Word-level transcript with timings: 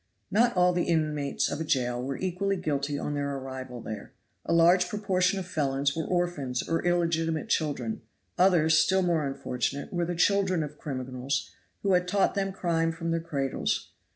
"Not 0.31 0.57
all 0.57 0.73
the 0.73 0.85
inmates 0.85 1.51
of 1.51 1.61
a 1.61 1.63
jail 1.63 2.01
were 2.01 2.17
equally 2.17 2.55
guilty 2.57 2.97
on 2.97 3.13
their 3.13 3.35
arrival 3.35 3.81
there. 3.81 4.13
A 4.47 4.51
large 4.51 4.89
proportion 4.89 5.37
of 5.37 5.45
felons 5.45 5.95
were 5.95 6.05
orphans 6.05 6.67
or 6.67 6.83
illegitimate 6.83 7.49
children; 7.49 8.01
others, 8.35 8.79
still 8.79 9.03
more 9.03 9.27
unfortunate, 9.27 9.93
were 9.93 10.05
the 10.05 10.15
children 10.15 10.63
of 10.63 10.79
criminals 10.79 11.51
who 11.83 11.93
had 11.93 12.07
taught 12.07 12.33
them 12.33 12.51
crime 12.51 12.91
from 12.91 13.11
their 13.11 13.19
cradles. 13.21 13.91